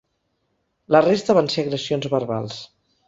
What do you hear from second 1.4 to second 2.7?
van ser agressions verbals.